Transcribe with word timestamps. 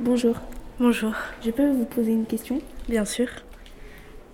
Bonjour. 0.00 0.36
Bonjour. 0.78 1.12
Je 1.44 1.50
peux 1.50 1.70
vous 1.70 1.84
poser 1.84 2.12
une 2.12 2.24
question? 2.24 2.62
Bien 2.88 3.04
sûr. 3.04 3.28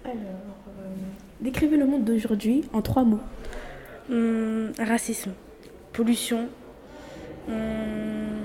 Alors, 0.04 0.15
euh, 0.17 0.95
décrivez 1.41 1.77
le 1.77 1.87
monde 1.87 2.04
d'aujourd'hui 2.04 2.65
en 2.72 2.83
trois 2.83 3.03
mots. 3.03 3.19
Hum, 4.08 4.71
racisme, 4.79 5.33
pollution. 5.92 6.49
hum, 7.49 8.44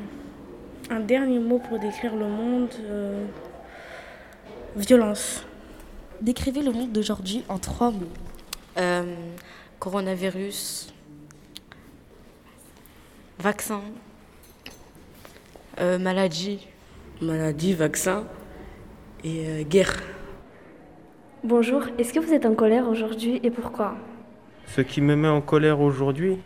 un 0.90 1.00
dernier 1.02 1.38
mot 1.38 1.60
pour 1.60 1.78
décrire 1.78 2.16
le 2.16 2.28
monde. 2.28 2.74
euh, 2.86 3.24
violence. 4.76 5.46
Décrivez 6.22 6.64
le 6.64 6.72
monde 6.72 6.92
d'aujourd'hui 6.92 7.44
en 7.50 7.60
trois 7.60 7.92
mots. 7.92 8.10
Euh, 8.78 9.16
coronavirus, 9.80 10.92
vaccin, 13.38 13.82
euh, 15.80 16.00
maladie. 16.00 16.68
Maladie, 17.22 17.74
vaccin 17.74 18.24
et 19.24 19.46
euh, 19.48 19.64
guerre. 19.64 19.94
Bonjour, 21.44 21.84
est-ce 22.00 22.14
que 22.14 22.20
vous 22.20 22.34
êtes 22.34 22.48
en 22.48 22.56
colère 22.56 22.88
aujourd'hui 22.88 23.40
et 23.44 23.52
pourquoi? 23.52 23.94
Ce 24.66 24.82
qui 24.82 25.02
me 25.02 25.16
met 25.16 25.28
en 25.28 25.42
colère 25.42 25.82
aujourd'hui, 25.82 26.38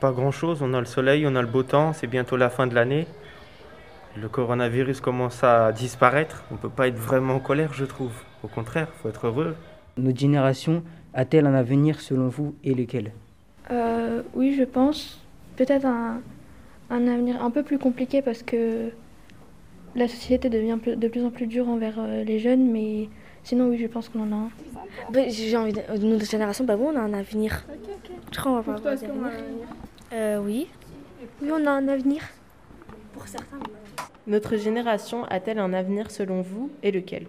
pas 0.00 0.12
grand-chose. 0.12 0.62
On 0.62 0.72
a 0.72 0.80
le 0.80 0.86
soleil, 0.86 1.26
on 1.26 1.34
a 1.36 1.42
le 1.42 1.48
beau 1.48 1.62
temps, 1.62 1.92
c'est 1.92 2.06
bientôt 2.06 2.38
la 2.38 2.48
fin 2.48 2.66
de 2.66 2.74
l'année. 2.74 3.06
Le 4.18 4.30
coronavirus 4.30 5.02
commence 5.02 5.44
à 5.44 5.72
disparaître. 5.72 6.44
On 6.50 6.54
ne 6.54 6.58
peut 6.58 6.70
pas 6.70 6.88
être 6.88 6.96
vraiment 6.96 7.34
en 7.34 7.40
colère, 7.40 7.74
je 7.74 7.84
trouve. 7.84 8.12
Au 8.42 8.48
contraire, 8.48 8.88
il 8.96 9.02
faut 9.02 9.08
être 9.10 9.26
heureux. 9.26 9.56
Notre 9.98 10.18
génération 10.18 10.82
a-t-elle 11.12 11.46
un 11.46 11.54
avenir 11.54 12.00
selon 12.00 12.28
vous 12.28 12.54
et 12.64 12.72
lequel? 12.72 13.12
Euh, 13.70 14.22
Oui, 14.32 14.54
je 14.58 14.64
pense. 14.64 15.22
Peut-être 15.56 15.84
un, 15.84 16.20
un 16.88 17.08
avenir 17.08 17.42
un 17.42 17.50
peu 17.50 17.62
plus 17.62 17.78
compliqué 17.78 18.22
parce 18.22 18.42
que 18.42 18.90
la 19.96 20.08
société 20.08 20.48
devient 20.48 20.78
plus- 20.80 20.96
de 20.96 21.08
plus 21.08 21.24
en 21.24 21.30
plus 21.30 21.46
dure 21.46 21.68
envers 21.68 21.94
euh, 21.98 22.22
les 22.24 22.38
jeunes, 22.38 22.70
mais 22.70 23.08
sinon, 23.42 23.68
oui, 23.68 23.78
je 23.78 23.86
pense 23.86 24.08
qu'on 24.08 24.20
en 24.20 24.32
a 24.32 24.36
un. 24.36 24.50
Ben, 25.10 25.28
J'ai 25.30 25.56
envie 25.56 25.72
de... 25.72 25.80
euh, 25.90 25.98
Notre 25.98 26.24
génération, 26.26 26.64
bah 26.64 26.76
bon, 26.76 26.92
on 26.92 26.96
a 26.96 27.00
un 27.00 27.14
avenir. 27.14 27.64
Je 28.32 28.38
crois 28.38 28.52
qu'on 28.52 28.60
va 28.60 28.62
pas 28.62 28.78
avoir 28.78 28.94
d'avenir. 28.94 29.32
Euh, 30.12 30.38
oui. 30.44 30.68
Oui, 31.42 31.48
on 31.52 31.66
a 31.66 31.70
un 31.70 31.88
avenir. 31.88 32.22
Notre 34.26 34.56
génération 34.56 35.24
a-t-elle 35.24 35.58
un 35.58 35.72
avenir 35.72 36.10
selon 36.10 36.42
vous 36.42 36.70
et 36.82 36.90
lequel? 36.90 37.26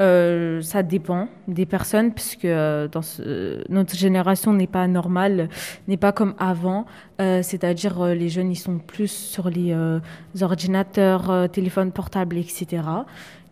Euh, 0.00 0.62
ça 0.62 0.82
dépend 0.84 1.28
des 1.48 1.66
personnes, 1.66 2.12
puisque 2.14 2.44
euh, 2.44 2.86
dans 2.86 3.02
ce- 3.02 3.20
euh, 3.26 3.64
notre 3.68 3.96
génération 3.96 4.52
n'est 4.52 4.68
pas 4.68 4.86
normale, 4.86 5.48
n'est 5.88 5.96
pas 5.96 6.12
comme 6.12 6.34
avant. 6.38 6.86
Euh, 7.20 7.42
C'est-à-dire, 7.42 8.00
euh, 8.00 8.14
les 8.14 8.28
jeunes, 8.28 8.52
ils 8.52 8.56
sont 8.56 8.78
plus 8.78 9.10
sur 9.10 9.50
les 9.50 9.72
euh, 9.72 9.98
ordinateurs, 10.40 11.30
euh, 11.30 11.46
téléphones 11.48 11.90
portables, 11.90 12.36
etc. 12.36 12.82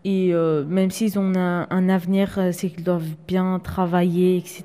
Et 0.04 0.32
euh, 0.32 0.64
même 0.64 0.92
s'ils 0.92 1.18
ont 1.18 1.32
un, 1.34 1.66
un 1.68 1.88
avenir, 1.88 2.38
euh, 2.38 2.52
c'est 2.52 2.70
qu'ils 2.70 2.84
doivent 2.84 3.10
bien 3.26 3.58
travailler, 3.58 4.36
etc., 4.36 4.62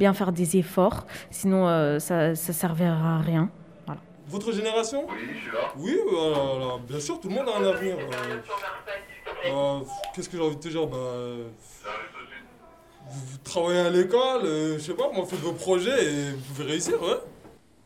bien 0.00 0.12
faire 0.12 0.32
des 0.32 0.56
efforts. 0.56 1.06
Sinon, 1.30 1.68
euh, 1.68 2.00
ça 2.00 2.30
ne 2.30 2.34
servira 2.34 3.18
à 3.18 3.20
rien. 3.20 3.48
Voilà. 3.86 4.00
Votre 4.28 4.50
génération? 4.50 5.04
Oui, 5.08 5.14
je 5.36 5.40
suis 5.40 5.52
là. 5.52 5.72
Oui, 5.78 5.96
euh, 6.12 6.32
alors, 6.56 6.80
bien 6.80 6.98
sûr, 6.98 7.20
tout 7.20 7.28
le 7.28 7.34
monde 7.36 7.46
a 7.48 7.60
un 7.60 7.64
avenir. 7.72 7.94
Euh. 9.46 9.80
Qu'est-ce 10.14 10.28
que 10.28 10.36
j'ai 10.36 10.42
envie 10.42 10.56
de 10.56 10.60
te 10.60 10.68
dire 10.68 10.86
bah, 10.86 10.96
vous, 13.08 13.20
vous 13.26 13.38
travaillez 13.44 13.80
à 13.80 13.90
l'école, 13.90 14.44
euh, 14.44 14.78
je 14.78 14.84
sais 14.84 14.94
pas, 14.94 15.10
moi, 15.12 15.24
faites 15.26 15.40
vos 15.40 15.52
projets 15.52 16.04
et 16.04 16.30
vous 16.32 16.54
pouvez 16.54 16.68
réussir, 16.72 17.00
ouais. 17.02 17.18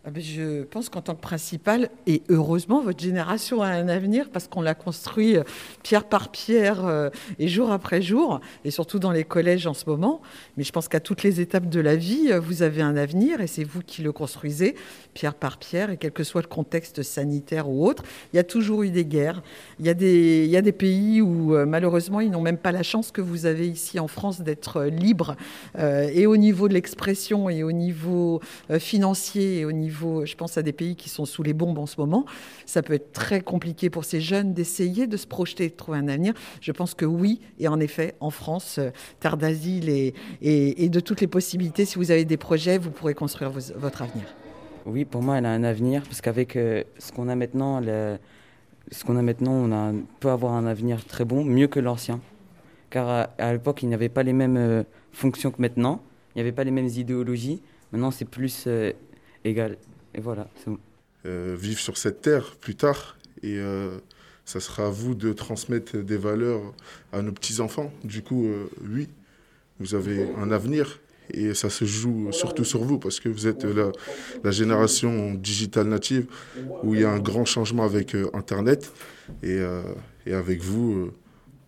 Ah 0.02 0.10
ben, 0.10 0.22
Je 0.22 0.62
pense 0.62 0.88
qu'en 0.88 1.02
tant 1.02 1.14
que 1.14 1.20
principal, 1.20 1.90
et 2.06 2.22
heureusement, 2.30 2.80
votre 2.80 3.00
génération 3.00 3.60
a 3.60 3.68
un 3.68 3.86
avenir 3.86 4.30
parce 4.30 4.48
qu'on 4.48 4.62
l'a 4.62 4.74
construit 4.74 5.36
euh, 5.36 5.42
pierre 5.82 6.04
par 6.04 6.30
pierre 6.30 6.86
euh, 6.86 7.10
et 7.38 7.48
jour 7.48 7.70
après 7.70 8.00
jour, 8.00 8.40
et 8.64 8.70
surtout 8.70 8.98
dans 8.98 9.10
les 9.10 9.24
collèges 9.24 9.66
en 9.66 9.74
ce 9.74 9.84
moment. 9.84 10.22
Mais 10.56 10.64
je 10.64 10.72
pense 10.72 10.88
qu'à 10.88 11.00
toutes 11.00 11.22
les 11.22 11.42
étapes 11.42 11.68
de 11.68 11.80
la 11.80 11.96
vie, 11.96 12.28
euh, 12.30 12.40
vous 12.40 12.62
avez 12.62 12.80
un 12.80 12.96
avenir 12.96 13.42
et 13.42 13.46
c'est 13.46 13.62
vous 13.62 13.82
qui 13.82 14.00
le 14.00 14.10
construisez 14.10 14.74
pierre 15.12 15.34
par 15.34 15.58
pierre, 15.58 15.90
et 15.90 15.98
quel 15.98 16.12
que 16.12 16.24
soit 16.24 16.40
le 16.40 16.48
contexte 16.48 17.02
sanitaire 17.02 17.68
ou 17.68 17.86
autre. 17.86 18.02
Il 18.32 18.36
y 18.36 18.40
a 18.40 18.44
toujours 18.44 18.84
eu 18.84 18.90
des 18.90 19.04
guerres. 19.04 19.42
Il 19.80 19.84
y 19.84 19.90
a 19.90 19.92
des, 20.62 20.72
pays 20.72 21.20
où 21.20 21.54
malheureusement, 21.66 22.20
ils 22.20 22.30
n'ont 22.30 22.40
même 22.40 22.56
pas 22.56 22.72
la 22.72 22.84
chance 22.84 23.10
que 23.10 23.20
vous 23.20 23.44
avez 23.44 23.68
ici 23.68 23.98
en 23.98 24.08
France 24.08 24.40
d'être 24.40 24.84
libre, 24.84 25.36
et 25.78 26.26
au 26.26 26.36
niveau 26.36 26.68
de 26.68 26.74
l'expression, 26.74 27.50
et 27.50 27.64
au 27.64 27.72
niveau 27.72 28.40
financier, 28.78 29.58
et 29.58 29.64
au 29.64 29.72
niveau, 29.72 29.89
je 29.90 30.34
pense 30.36 30.56
à 30.58 30.62
des 30.62 30.72
pays 30.72 30.96
qui 30.96 31.08
sont 31.08 31.24
sous 31.24 31.42
les 31.42 31.52
bombes 31.52 31.78
en 31.78 31.86
ce 31.86 32.00
moment, 32.00 32.24
ça 32.66 32.82
peut 32.82 32.94
être 32.94 33.12
très 33.12 33.40
compliqué 33.40 33.90
pour 33.90 34.04
ces 34.04 34.20
jeunes 34.20 34.54
d'essayer 34.54 35.06
de 35.06 35.16
se 35.16 35.26
projeter, 35.26 35.68
de 35.68 35.74
trouver 35.74 35.98
un 35.98 36.08
avenir. 36.08 36.34
Je 36.60 36.72
pense 36.72 36.94
que 36.94 37.04
oui, 37.04 37.40
et 37.58 37.68
en 37.68 37.80
effet, 37.80 38.14
en 38.20 38.30
France, 38.30 38.78
euh, 38.78 38.90
terre 39.20 39.36
d'asile 39.36 39.88
et, 39.88 40.88
de 40.88 41.00
toutes 41.00 41.20
les 41.20 41.26
possibilités, 41.26 41.84
si 41.84 41.96
vous 41.96 42.10
avez 42.10 42.24
des 42.24 42.36
projets, 42.36 42.78
vous 42.78 42.90
pourrez 42.90 43.14
construire 43.14 43.50
votre 43.50 44.02
avenir. 44.02 44.24
Oui, 44.86 45.04
pour 45.04 45.22
moi, 45.22 45.38
elle 45.38 45.46
a 45.46 45.52
un 45.52 45.64
avenir, 45.64 46.02
parce 46.02 46.20
qu'avec 46.20 46.56
euh, 46.56 46.82
ce 46.98 47.12
qu'on 47.12 47.28
a 47.28 47.34
maintenant, 47.34 47.82
ce 47.82 49.04
qu'on 49.04 49.16
a 49.16 49.22
maintenant, 49.22 49.52
on 49.52 50.02
peut 50.20 50.30
avoir 50.30 50.54
un 50.54 50.66
avenir 50.66 51.04
très 51.04 51.24
bon, 51.24 51.44
mieux 51.44 51.68
que 51.68 51.80
l'ancien. 51.80 52.20
Car 52.90 53.28
à, 53.38 53.52
l'époque, 53.52 53.82
il 53.82 53.88
n'y 53.88 53.94
avait 53.94 54.08
pas 54.08 54.24
les 54.24 54.32
mêmes 54.32 54.56
euh, 54.56 54.82
fonctions 55.12 55.50
que 55.50 55.60
maintenant, 55.60 56.02
il 56.34 56.38
n'y 56.38 56.42
avait 56.42 56.52
pas 56.52 56.64
les 56.64 56.72
mêmes 56.72 56.88
idéologies. 56.88 57.62
Maintenant, 57.92 58.10
c'est 58.10 58.24
plus 58.24 58.68
égal. 59.44 59.76
Et 60.14 60.20
voilà, 60.20 60.48
c'est 60.56 60.70
bon. 60.70 60.78
euh, 61.26 61.56
vivre 61.58 61.78
sur 61.80 61.96
cette 61.96 62.20
terre 62.22 62.56
plus 62.60 62.74
tard. 62.74 63.16
Et 63.42 63.58
euh, 63.58 63.98
ça 64.44 64.60
sera 64.60 64.86
à 64.86 64.90
vous 64.90 65.14
de 65.14 65.32
transmettre 65.32 65.96
des 65.96 66.16
valeurs 66.16 66.62
à 67.12 67.22
nos 67.22 67.32
petits-enfants. 67.32 67.92
Du 68.04 68.22
coup, 68.22 68.46
euh, 68.46 68.68
oui, 68.82 69.08
vous 69.78 69.94
avez 69.94 70.28
un 70.36 70.50
avenir. 70.50 71.00
Et 71.32 71.54
ça 71.54 71.70
se 71.70 71.84
joue 71.84 72.32
surtout 72.32 72.64
sur 72.64 72.82
vous 72.82 72.98
parce 72.98 73.20
que 73.20 73.28
vous 73.28 73.46
êtes 73.46 73.62
la, 73.62 73.92
la 74.42 74.50
génération 74.50 75.34
digitale 75.34 75.86
native 75.86 76.26
où 76.82 76.94
il 76.94 77.02
y 77.02 77.04
a 77.04 77.10
un 77.12 77.20
grand 77.20 77.44
changement 77.44 77.84
avec 77.84 78.16
euh, 78.16 78.28
Internet. 78.34 78.92
Et, 79.44 79.52
euh, 79.60 79.82
et 80.26 80.34
avec 80.34 80.60
vous, 80.60 80.92
euh, 80.92 81.14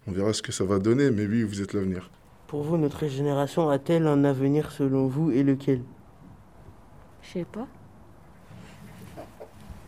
on 0.09 0.13
verra 0.13 0.33
ce 0.33 0.43
que 0.43 0.51
ça 0.51 0.65
va 0.65 0.81
donner. 0.81 1.13
Mais 1.13 1.27
oui, 1.27 1.45
vous 1.45 1.63
êtes 1.63 1.75
l'avenir. 1.75 2.11
Pour 2.49 2.65
vous, 2.65 2.77
notre 2.77 3.07
génération 3.07 3.71
a-t-elle 3.71 4.09
un 4.09 4.25
avenir 4.25 4.73
selon 4.73 5.07
vous 5.07 5.31
et 5.31 5.45
lequel? 5.45 5.81
Je 7.23 7.29
sais 7.39 7.45
pas. 7.45 7.67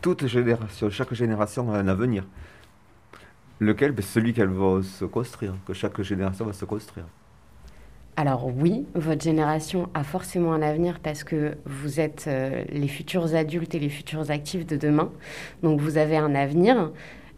Toute 0.01 0.27
génération, 0.27 0.89
chaque 0.89 1.13
génération 1.13 1.71
a 1.73 1.77
un 1.79 1.87
avenir. 1.87 2.25
Lequel? 3.59 3.91
Ben, 3.91 4.03
Celui 4.03 4.33
qu'elle 4.33 4.49
va 4.49 4.81
se 4.83 5.05
construire, 5.05 5.55
que 5.65 5.73
chaque 5.73 5.99
génération 6.01 6.45
va 6.45 6.53
se 6.53 6.65
construire. 6.65 7.05
Alors 8.17 8.47
oui, 8.47 8.85
votre 8.95 9.23
génération 9.23 9.89
a 9.93 10.03
forcément 10.03 10.53
un 10.53 10.61
avenir 10.61 10.99
parce 11.01 11.25
que 11.25 11.57
vous 11.65 11.99
êtes 11.99 12.25
euh, 12.27 12.63
les 12.71 12.87
futurs 12.87 13.35
adultes 13.35 13.75
et 13.75 13.79
les 13.79 13.89
futurs 13.89 14.31
actifs 14.31 14.65
de 14.65 14.77
demain. 14.77 15.11
Donc 15.63 15.81
vous 15.81 15.97
avez 15.97 16.15
un 16.15 16.33
avenir, 16.33 16.91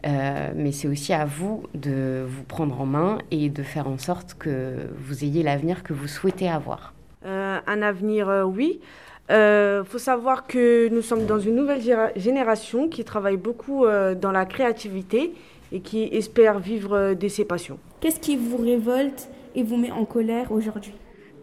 euh, 0.06 0.52
mais 0.54 0.70
c'est 0.70 0.86
aussi 0.86 1.12
à 1.12 1.24
vous 1.24 1.64
de 1.74 2.24
vous 2.28 2.44
prendre 2.44 2.80
en 2.80 2.86
main 2.86 3.18
et 3.32 3.50
de 3.50 3.62
faire 3.64 3.88
en 3.88 3.98
sorte 3.98 4.34
que 4.34 4.88
vous 4.98 5.24
ayez 5.24 5.42
l'avenir 5.42 5.82
que 5.82 5.92
vous 5.92 6.06
souhaitez 6.06 6.48
avoir. 6.48 6.94
Euh, 7.26 7.58
Un 7.66 7.82
avenir, 7.82 8.28
euh, 8.28 8.44
oui. 8.44 8.80
Il 9.30 9.84
faut 9.84 9.98
savoir 9.98 10.46
que 10.46 10.88
nous 10.88 11.02
sommes 11.02 11.26
dans 11.26 11.38
une 11.38 11.54
nouvelle 11.54 11.82
génération 12.16 12.88
qui 12.88 13.04
travaille 13.04 13.36
beaucoup 13.36 13.84
euh, 13.84 14.14
dans 14.14 14.32
la 14.32 14.46
créativité 14.46 15.34
et 15.70 15.80
qui 15.80 16.04
espère 16.04 16.58
vivre 16.58 16.96
euh, 16.96 17.14
de 17.14 17.28
ses 17.28 17.44
passions. 17.44 17.78
Qu'est-ce 18.00 18.20
qui 18.20 18.36
vous 18.36 18.56
révolte 18.56 19.28
et 19.54 19.62
vous 19.62 19.76
met 19.76 19.90
en 19.90 20.06
colère 20.06 20.50
aujourd'hui? 20.50 20.94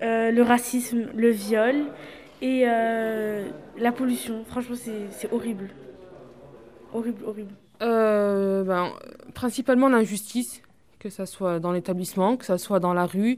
Euh, 0.02 0.32
le 0.32 0.42
racisme, 0.42 1.06
le 1.16 1.30
viol 1.30 1.76
et 2.42 2.64
euh, 2.66 3.48
la 3.78 3.92
pollution. 3.92 4.44
Franchement, 4.48 4.76
c'est 4.76 5.10
c'est 5.12 5.32
horrible. 5.32 5.70
Horrible, 6.94 7.24
horrible. 7.26 7.54
Euh, 7.82 8.64
ben, 8.64 8.92
Principalement 9.34 9.90
l'injustice, 9.90 10.62
que 11.00 11.10
ce 11.10 11.26
soit 11.26 11.60
dans 11.60 11.72
l'établissement, 11.72 12.36
que 12.38 12.46
ce 12.46 12.58
soit 12.58 12.80
dans 12.80 12.94
la 12.94 13.06
rue, 13.06 13.38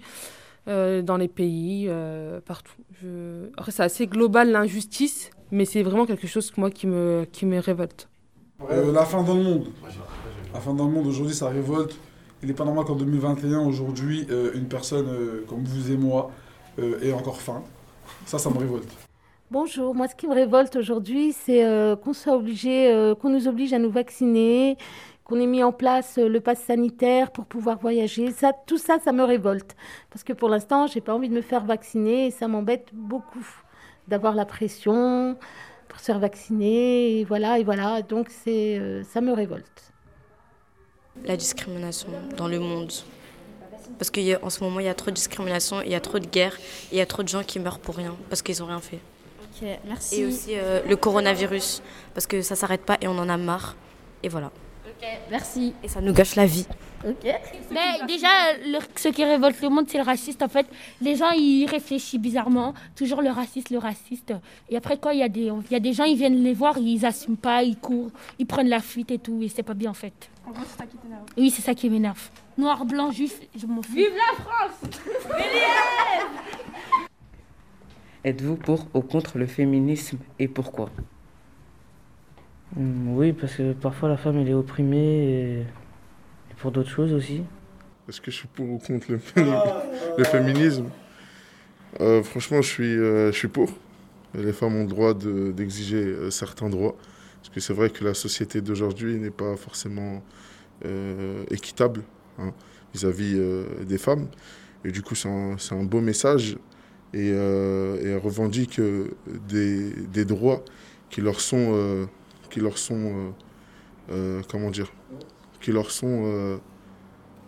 euh, 0.68 1.02
dans 1.02 1.18
les 1.18 1.28
pays, 1.28 1.86
euh, 1.88 2.40
partout. 2.42 2.82
Je... 3.02 3.50
Après, 3.58 3.72
c'est 3.72 3.84
assez 3.84 4.08
global 4.08 4.52
l'injustice, 4.52 5.32
mais 5.52 5.66
c'est 5.66 5.84
vraiment 5.84 6.06
quelque 6.06 6.28
chose 6.28 6.52
moi, 6.58 6.70
qui, 6.70 6.88
me, 6.88 7.26
qui 7.32 7.46
me 7.46 7.60
révolte. 7.60 8.10
Euh, 8.70 8.92
la 8.92 9.06
fin 9.06 9.24
dans 9.24 9.36
le 9.36 9.44
monde. 9.44 9.68
La 10.54 10.60
fin 10.60 10.74
dans 10.74 10.86
le 10.86 10.92
monde, 10.92 11.08
aujourd'hui, 11.08 11.36
ça 11.36 11.50
révolte. 11.50 11.98
Il 12.42 12.50
n'est 12.50 12.54
pas 12.54 12.66
normal 12.66 12.86
qu'en 12.86 12.96
2021, 12.96 13.60
aujourd'hui, 13.60 14.28
euh, 14.30 14.52
une 14.54 14.68
personne 14.68 15.08
euh, 15.10 15.46
comme 15.48 15.64
vous 15.64 15.92
et 15.92 15.98
moi 15.98 16.32
euh, 16.80 17.00
ait 17.02 17.14
encore 17.14 17.42
faim. 17.42 17.64
Ça, 18.26 18.38
ça 18.38 18.50
me 18.50 18.58
révolte. 18.58 18.92
Bonjour, 19.50 19.96
moi 19.96 20.10
ce 20.10 20.16
qui 20.16 20.28
me 20.28 20.34
révolte 20.34 20.76
aujourd'hui, 20.76 21.32
c'est 21.32 21.66
euh, 21.66 21.96
qu'on 21.96 22.12
soit 22.12 22.36
obligé, 22.36 22.92
euh, 22.92 23.16
qu'on 23.16 23.30
nous 23.30 23.48
oblige 23.48 23.72
à 23.72 23.80
nous 23.80 23.90
vacciner, 23.90 24.78
qu'on 25.28 25.42
ait 25.42 25.46
mis 25.46 25.62
en 25.62 25.74
place 25.74 26.18
euh, 26.18 26.30
le 26.30 26.40
pass 26.40 26.60
sanitaire 26.64 27.32
pour 27.32 27.46
pouvoir 27.46 27.78
voyager. 27.78 28.32
Ça, 28.32 28.54
tout 28.66 28.78
ça, 28.78 28.98
ça 29.04 29.12
me 29.12 29.24
révolte. 29.24 29.76
Parce 30.10 30.24
que 30.24 30.32
pour 30.32 30.48
l'instant, 30.48 30.88
j'ai 30.88 31.02
pas 31.02 31.14
envie 31.14 31.28
de 31.28 31.34
me 31.34 31.42
faire 31.42 31.66
vacciner 31.66 32.28
et 32.28 32.32
ça 32.32 32.48
m'embête 32.48 32.88
beaucoup 32.94 33.46
d'avoir 34.08 34.36
la 34.36 34.46
pression 34.46 35.38
pour 35.90 36.00
se 36.00 36.06
faire 36.06 36.20
vacciner. 36.20 37.20
Et 37.20 37.26
voilà, 37.26 37.60
et 37.60 37.66
voilà. 37.66 38.02
Donc 38.02 38.30
c'est, 38.30 38.80
euh, 38.80 39.04
ça 39.04 39.20
me 39.20 39.34
révolte. 39.34 39.92
La 41.26 41.36
discrimination 41.36 42.10
dans 42.38 42.48
le 42.48 42.60
monde. 42.60 42.94
Parce 44.00 44.12
qu'en 44.12 44.50
ce 44.50 44.64
moment, 44.64 44.80
il 44.80 44.86
y 44.86 44.90
a 44.90 44.94
trop 44.94 45.10
de 45.10 45.16
discrimination, 45.16 45.82
il 45.82 45.92
y 45.92 45.96
a 45.96 46.00
trop 46.00 46.20
de 46.20 46.28
guerres, 46.28 46.58
il 46.92 46.98
y 46.98 47.02
a 47.02 47.06
trop 47.06 47.24
de 47.24 47.28
gens 47.28 47.44
qui 47.44 47.60
meurent 47.60 47.80
pour 47.80 47.96
rien, 47.96 48.16
parce 48.30 48.42
qu'ils 48.44 48.60
n'ont 48.60 48.68
rien 48.68 48.80
fait. 48.80 49.00
Merci. 49.88 50.22
Et 50.22 50.26
aussi 50.26 50.52
euh, 50.54 50.84
le 50.88 50.96
coronavirus, 50.96 51.82
parce 52.14 52.28
que 52.28 52.44
ça 52.44 52.56
s'arrête 52.56 52.86
pas 52.86 52.98
et 53.02 53.08
on 53.08 53.18
en 53.18 53.28
a 53.28 53.38
marre. 53.38 53.76
Et 54.22 54.30
voilà. 54.30 54.52
Ok, 55.00 55.08
merci. 55.30 55.74
Et 55.84 55.88
ça 55.88 56.02
nous 56.02 56.12
gâche 56.14 56.36
la 56.36 56.46
vie. 56.48 56.66
Ok. 57.08 57.24
Mais 57.72 58.06
déjà, 58.08 58.28
le- 58.66 58.80
ce 58.96 59.10
qui 59.10 59.24
révolte 59.24 59.62
le 59.62 59.70
monde, 59.70 59.86
c'est 59.88 60.00
le 60.00 60.04
raciste. 60.04 60.42
En 60.42 60.48
fait, 60.48 60.66
les 61.02 61.16
gens, 61.16 61.30
ils 61.32 61.66
réfléchissent 61.68 62.20
bizarrement. 62.20 62.74
Toujours 62.96 63.22
le 63.22 63.30
raciste, 63.30 63.70
le 63.70 63.78
raciste. 63.78 64.34
Et 64.70 64.76
après, 64.78 64.98
quand 64.98 65.12
il 65.12 65.20
y, 65.20 65.24
a 65.24 65.30
des- 65.30 65.52
il 65.52 65.72
y 65.72 65.76
a 65.76 65.80
des 65.80 65.94
gens, 65.94 66.06
ils 66.06 66.18
viennent 66.18 66.44
les 66.44 66.54
voir, 66.54 66.78
ils 66.80 67.06
assument 67.06 67.38
pas, 67.38 67.62
ils 67.62 67.78
courent, 67.78 68.10
ils 68.40 68.48
prennent 68.48 68.70
la 68.70 68.80
fuite 68.80 69.12
et 69.12 69.20
tout. 69.20 69.40
Et 69.44 69.50
c'est 69.50 69.62
pas 69.64 69.76
bien, 69.76 69.92
en 69.92 69.94
fait. 69.94 70.30
En 70.48 70.52
gros, 70.52 70.64
c'est 70.68 70.78
ça 70.80 70.86
qui 70.88 70.98
t'énerve. 70.98 71.22
Oui, 71.38 71.50
c'est 71.52 71.62
ça 71.62 71.76
qui 71.76 71.90
m'énerve. 71.92 72.30
Noir, 72.58 72.84
blanc, 72.86 73.12
juif, 73.12 73.40
je 73.56 73.68
m'en 73.68 73.84
fous. 73.84 73.94
Vive 73.94 74.10
la 74.16 74.44
France 74.44 74.92
Êtes-vous 78.24 78.56
pour 78.56 78.88
ou 78.96 79.02
contre 79.02 79.38
le 79.38 79.46
féminisme 79.46 80.18
et 80.40 80.48
pourquoi? 80.48 80.90
Oui, 82.76 83.34
parce 83.34 83.56
que 83.56 83.74
parfois 83.74 84.10
la 84.10 84.18
femme 84.18 84.38
elle 84.38 84.50
est 84.50 84.54
opprimée 84.54 85.60
et, 85.62 85.66
pour 86.58 86.72
d'autres 86.72 86.90
choses 86.90 87.14
aussi. 87.14 87.44
Est-ce 88.10 88.20
que 88.22 88.32
je 88.32 88.38
suis 88.38 88.48
pour 88.48 88.70
ou 88.70 88.78
contre 88.78 89.12
le, 89.12 89.20
féminisme? 90.24 90.86
Euh, 92.00 92.24
Franchement, 92.24 92.62
je 92.62 92.68
suis, 92.68 92.98
euh, 92.98 93.32
je 93.32 93.38
suis 93.38 93.48
pour. 93.48 93.70
Les 94.34 94.54
femmes 94.54 94.76
ont 94.76 94.82
le 94.82 94.88
droit 94.88 95.14
de- 95.14 95.52
d'exiger 95.52 96.04
euh, 96.04 96.30
certains 96.30 96.70
droits. 96.70 96.96
Parce 97.42 97.50
que 97.50 97.60
c'est 97.60 97.74
vrai 97.74 97.90
que 97.90 98.04
la 98.04 98.14
société 98.14 98.62
d'aujourd'hui 98.62 99.18
n'est 99.18 99.30
pas 99.30 99.56
forcément 99.56 100.22
équitable 101.50 102.04
hein, 102.38 102.52
vis-à-vis 102.94 103.40
des 103.86 103.98
femmes. 103.98 104.28
Et 104.86 104.92
du 104.92 105.02
coup, 105.02 105.16
c'est 105.16 105.30
un, 105.30 105.56
un 105.72 105.84
beau 105.84 106.02
message. 106.02 106.58
Et, 107.14 107.28
et 107.30 108.08
elles 108.10 108.22
revendiquent 108.22 108.82
des, 109.48 109.92
des 109.92 110.26
droits 110.26 110.64
qui 111.10 111.22
leur 111.22 111.40
sont, 111.40 112.08
qui 112.50 112.60
leur 112.60 112.78
sont 112.78 112.96
euh, 112.96 113.30
euh, 114.12 114.42
comment 114.50 114.70
dire, 114.70 114.92
qui 115.62 115.72
leur 115.72 115.92
sont 115.92 116.24
euh, 116.26 116.58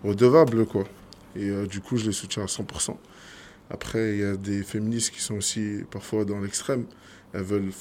redevables, 0.04 0.66
quoi. 0.66 0.86
Et 1.36 1.52
du 1.68 1.80
coup, 1.80 1.96
je 1.96 2.08
les 2.08 2.12
soutiens 2.12 2.44
à 2.44 2.48
100%. 2.48 2.96
Après, 3.70 4.14
il 4.14 4.20
y 4.20 4.24
a 4.24 4.36
des 4.36 4.64
féministes 4.64 5.12
qui 5.12 5.22
sont 5.22 5.36
aussi 5.36 5.84
parfois 5.92 6.26
dans 6.26 6.40
l'extrême. 6.40 6.86
Elles 7.34 7.44
veulent 7.44 7.72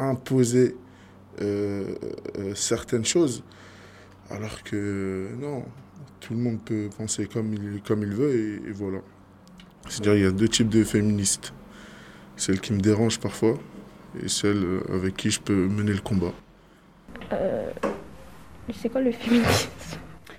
imposer 0.00 0.76
certaines 2.54 3.04
choses, 3.04 3.44
alors 4.28 4.64
que 4.64 5.28
non, 5.38 5.64
tout 6.18 6.34
le 6.34 6.40
monde 6.40 6.60
peut 6.64 6.90
penser 6.98 7.26
comme 7.26 7.54
il, 7.54 7.80
comme 7.82 8.02
il 8.02 8.12
veut, 8.12 8.34
et, 8.34 8.68
et 8.68 8.72
voilà. 8.72 8.98
C'est-à-dire, 9.88 10.16
il 10.16 10.22
y 10.22 10.26
a 10.26 10.32
deux 10.32 10.48
types 10.48 10.68
de 10.68 10.82
féministes. 10.82 11.52
Celles 12.36 12.60
qui 12.60 12.72
me 12.72 12.80
dérangent 12.80 13.20
parfois, 13.20 13.56
et 14.22 14.28
celles 14.28 14.64
euh, 14.64 14.80
avec 14.92 15.16
qui 15.16 15.30
je 15.30 15.40
peux 15.40 15.68
mener 15.68 15.92
le 15.92 16.00
combat. 16.00 16.32
Euh, 17.32 17.70
c'est 18.72 18.88
quoi 18.88 19.00
le 19.00 19.12
féminisme? 19.12 19.70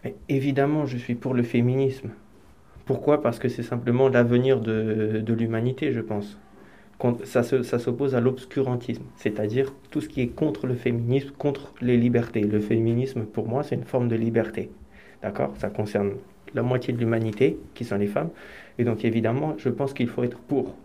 Mais 0.04 0.16
évidemment, 0.30 0.86
je 0.86 0.98
suis 0.98 1.16
pour 1.16 1.34
le 1.34 1.44
féminisme. 1.44 2.10
Pourquoi? 2.86 3.22
Parce 3.22 3.40
que 3.40 3.50
c'est 3.50 3.64
simplement 3.64 4.10
l'avenir 4.10 4.60
de, 4.60 5.22
de 5.24 5.34
l'humanité, 5.34 5.92
je 5.92 6.02
pense. 6.02 6.38
Ça, 7.24 7.42
se- 7.42 7.64
ça 7.64 7.80
s'oppose 7.80 8.14
à 8.14 8.20
l'obscurantisme, 8.20 9.04
c'est-à-dire 9.16 9.74
tout 9.90 10.02
ce 10.02 10.10
qui 10.10 10.22
est 10.22 10.28
contre 10.28 10.68
le 10.68 10.76
féminisme, 10.76 11.32
contre 11.32 11.74
les 11.82 11.98
libertés. 11.98 12.42
Le 12.42 12.60
féminisme, 12.60 13.24
pour 13.24 13.48
moi, 13.48 13.64
c'est 13.64 13.76
une 13.76 13.86
forme 13.86 14.08
de 14.08 14.16
liberté. 14.16 14.70
D'accord? 15.24 15.54
Ça 15.58 15.70
concerne 15.70 16.14
la 16.54 16.62
moitié 16.62 16.94
de 16.94 17.00
l'humanité, 17.00 17.58
qui 17.74 17.86
sont 17.86 17.98
les 17.98 18.08
femmes. 18.08 18.30
Et 18.78 18.84
donc, 18.84 19.04
évidemment, 19.04 19.56
je 19.58 19.70
pense 19.70 19.94
qu'il 19.94 20.08
faut 20.10 20.24
être 20.24 20.38
pour. 20.40 20.76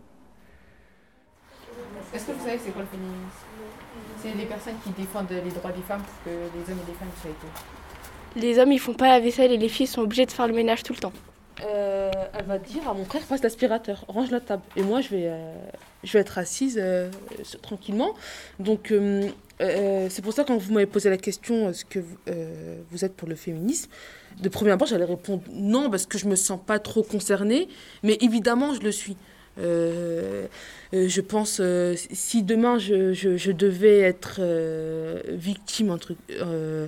Est-ce 2.15 2.27
que 2.29 2.33
vous 2.33 2.45
savez 2.45 2.59
c'est 2.59 2.71
quoi 2.71 2.83
le 2.83 2.89
féminisme? 2.89 3.46
C'est 4.23 4.35
les 4.35 4.47
personnes 4.47 4.75
qui 4.83 4.91
défendent 4.91 5.31
les 5.31 5.51
droits 5.51 5.73
des 5.73 5.83
femmes 5.83 6.03
pour 6.03 6.25
que 6.25 6.31
les 6.31 6.73
hommes 6.73 6.81
et 6.87 6.91
les 6.91 6.95
femmes 6.99 7.09
soient 7.21 7.31
égaux. 7.31 7.53
Les 8.37 8.59
hommes, 8.59 8.73
ils 8.73 8.79
font 8.81 8.95
pas 8.95 9.09
la 9.09 9.21
vaisselle 9.21 9.53
et 9.53 9.57
les 9.57 9.69
filles 9.69 9.87
sont 9.87 10.03
obligées 10.03 10.27
de 10.27 10.33
faire 10.33 10.47
le 10.47 10.55
ménage 10.55 10.83
tout 10.83 10.93
le 10.93 10.99
temps. 10.99 11.13
Euh, 11.65 12.11
elle 12.35 12.45
va 12.45 12.59
dire 12.59 12.87
à 12.89 12.93
mon 12.93 13.05
frère 13.05 13.23
passe 13.23 13.43
l'aspirateur, 13.43 14.05
range 14.09 14.31
la 14.31 14.41
table. 14.41 14.63
Et 14.77 14.83
moi 14.83 15.01
je 15.01 15.09
vais, 15.09 15.27
euh, 15.27 15.55
je 16.05 16.13
vais 16.13 16.19
être 16.19 16.37
assise 16.37 16.79
euh, 16.79 17.11
tranquillement. 17.63 18.15
Donc 18.61 18.91
euh, 18.91 19.29
euh, 19.63 20.09
c'est 20.11 20.21
pour 20.21 20.35
ça 20.35 20.45
quand 20.45 20.59
vous 20.59 20.75
m'avez 20.75 20.87
posé 20.87 21.09
la 21.09 21.17
question 21.17 21.71
est-ce 21.71 21.87
que 21.87 21.99
vous, 21.99 22.17
euh, 22.29 22.77
vous 22.91 23.07
êtes 23.07 23.15
pour 23.15 23.27
le 23.27 23.37
féminisme 23.37 23.89
De 24.39 24.51
premier 24.51 24.73
abord 24.73 24.87
j'allais 24.87 25.07
répondre 25.07 25.43
non 25.51 25.89
parce 25.89 26.05
que 26.05 26.19
je 26.19 26.27
me 26.27 26.37
sens 26.37 26.61
pas 26.65 26.79
trop 26.79 27.03
concernée, 27.03 27.69
mais 28.03 28.19
évidemment 28.21 28.75
je 28.75 28.81
le 28.81 28.93
suis. 28.93 29.17
Euh, 29.59 30.47
euh, 30.95 31.09
je 31.09 31.21
pense 31.21 31.59
euh, 31.61 31.95
si 32.13 32.43
demain 32.43 32.79
je, 32.79 33.13
je, 33.13 33.51
devais 33.53 34.01
être 34.01 34.37
euh, 34.41 35.21
victime 35.29 35.97
euh, 36.31 36.87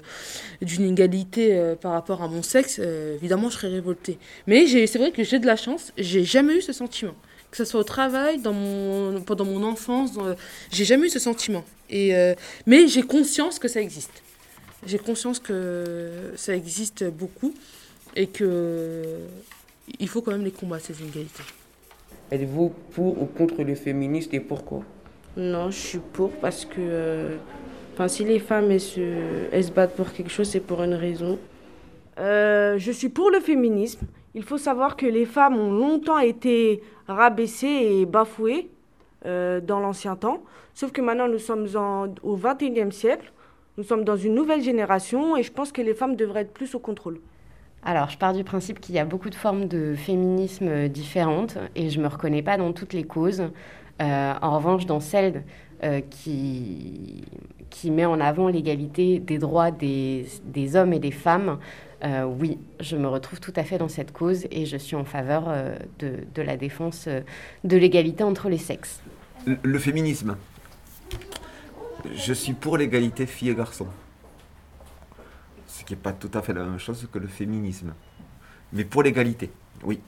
d'une 0.63 0.85
égalité 0.85 1.57
euh, 1.59 1.75
par 1.75 1.93
rapport 1.93 2.23
à 2.23 2.29
mon 2.29 2.43
sexe, 2.43 2.79
euh, 2.79 3.15
évidemment 3.17 3.49
je 3.49 3.55
serais 3.57 3.69
révoltée. 3.69 4.19
Mais 4.47 4.67
c'est 4.87 4.99
vrai 4.99 5.11
que 5.13 5.25
j'ai 5.25 5.39
de 5.39 5.47
la 5.47 5.57
chance, 5.57 5.93
j'ai 5.97 6.25
jamais 6.25 6.57
eu 6.57 6.63
ce 6.63 6.73
sentiment. 6.73 7.15
Que 7.51 7.57
ce 7.57 7.65
soit 7.65 7.81
au 7.81 7.85
travail, 7.85 8.39
dans 8.41 8.53
mon, 8.53 9.23
pendant 9.23 9.47
mon 9.47 9.63
enfance, 9.63 10.13
dans- 10.13 10.37
j'ai 10.71 10.85
jamais 10.85 11.07
eu 11.07 11.11
ce 11.11 11.19
sentiment. 11.19 11.65
Et, 11.89 12.15
euh, 12.15 12.35
mais 12.67 12.87
j'ai 12.89 13.01
conscience 13.03 13.59
que 13.59 13.69
ça 13.69 13.81
existe. 13.81 14.23
J'ai 14.87 14.99
conscience 14.99 15.39
que 15.39 16.33
ça 16.37 16.55
existe 16.55 17.05
beaucoup 17.05 17.55
et 18.15 18.27
que 18.27 19.03
il 19.99 20.09
faut 20.09 20.21
quand 20.21 20.33
même 20.33 20.45
les 20.45 20.51
combattre, 20.51 20.85
ces 20.85 21.01
inégalités. 21.01 21.43
Êtes-vous 22.31 22.73
pour 22.95 23.21
ou 23.23 23.27
contre 23.27 23.63
le 23.63 23.75
féminisme 23.75 24.35
et 24.35 24.41
pourquoi? 24.41 24.83
Non, 25.37 25.71
je 25.71 25.79
suis 25.79 25.99
pour 25.99 26.31
parce 26.33 26.65
que 26.65 26.75
euh, 26.79 27.37
si 28.07 28.25
les 28.25 28.39
femmes 28.39 28.79
se, 28.79 29.01
elles 29.53 29.65
se 29.65 29.71
battent 29.73 29.95
pour 29.97 30.13
quelque 30.13 30.31
chose, 30.31 30.49
c'est 30.49 30.61
pour 30.61 30.83
une 30.83 30.95
raison. 30.95 31.39
Euh, 32.19 32.77
je 32.79 32.93
suis 32.93 33.09
pour 33.09 33.31
le 33.31 33.41
féminisme. 33.41 34.07
Il 34.35 34.43
faut 34.43 34.59
savoir 34.59 34.97
que 34.97 35.07
les 35.07 35.25
femmes 35.25 35.57
ont 35.59 35.71
longtemps 35.73 36.19
été 36.19 36.83
rabaissées 37.07 37.67
et 38.01 38.07
bafouées 38.07 38.69
euh, 39.27 39.61
dans 39.61 39.81
l'ancien 39.81 40.17
temps. 40.17 40.43
Sauf 40.75 40.93
que 40.93 41.01
maintenant, 41.01 41.29
nous 41.29 41.39
sommes 41.39 41.67
en- 41.77 42.09
au 42.23 42.37
21e 42.37 42.91
siècle. 42.93 43.33
Nous 43.79 43.85
sommes 43.85 44.05
dans 44.05 44.17
une 44.17 44.35
nouvelle 44.35 44.63
génération 44.63 45.37
et 45.37 45.43
je 45.43 45.53
pense 45.53 45.73
que 45.73 45.81
les 45.81 45.95
femmes 45.95 46.17
devraient 46.17 46.43
être 46.43 46.53
plus 46.53 46.75
au 46.75 46.79
contrôle. 46.81 47.21
Alors, 47.85 48.11
je 48.11 48.19
pars 48.19 48.33
du 48.33 48.45
principe 48.45 48.81
qu'il 48.81 48.95
y 48.95 48.99
a 48.99 49.05
beaucoup 49.05 49.31
de 49.31 49.35
formes 49.35 49.67
de 49.67 49.95
féminisme 49.95 50.89
différentes 50.89 51.59
et 51.75 51.91
je 51.91 51.99
ne 51.99 52.05
me 52.05 52.09
reconnais 52.09 52.43
pas 52.43 52.57
dans 52.57 52.73
toutes 52.73 52.93
les 52.93 53.05
causes. 53.05 53.45
Euh, 54.01 54.35
en 54.41 54.57
revanche, 54.57 54.87
dans 54.87 55.01
celle 55.01 55.45
euh, 55.85 56.01
qui, 56.01 57.25
met 57.91 58.05
en 58.05 58.21
avant 58.21 58.49
l'égalité 58.49 59.19
des 59.21 59.39
droits 59.39 59.71
des, 59.71 60.27
hommes 60.75 60.93
et 60.93 60.99
des 60.99 61.11
femmes, 61.11 61.59
euh, 62.05 62.25
oui, 62.25 62.59
je 62.81 62.97
me 62.97 63.09
retrouve 63.09 63.41
tout 63.41 63.53
à 63.57 63.65
fait 63.65 63.79
dans 63.79 63.89
cette 63.89 64.13
cause 64.13 64.47
et 64.51 64.67
je 64.67 64.77
suis 64.77 64.97
en 64.97 65.05
faveur 65.05 65.53
de, 65.99 66.43
la 66.43 66.57
défense 66.57 67.09
de 67.65 67.77
l'égalité 67.77 68.25
entre 68.25 68.49
les 68.49 68.59
sexes. 68.59 69.01
Le, 69.47 69.57
le 69.63 69.79
féminisme. 69.79 70.37
Je 72.15 72.33
suis 72.33 72.53
pour 72.53 72.77
l'égalité 72.77 73.27
filles 73.27 73.51
et 73.51 73.55
garçons. 73.55 73.89
Qui 75.89 75.95
n'est 75.95 76.01
pas 76.01 76.13
tout 76.13 76.31
à 76.35 76.43
fait 76.43 76.53
la 76.53 76.65
même 76.65 76.79
chose 76.79 77.09
que 77.11 77.19
le 77.19 77.29
féminisme. 77.29 77.95
Mais 78.75 78.85
pour 78.85 79.03
l'égalité, 79.03 79.51
oui. 79.85 79.99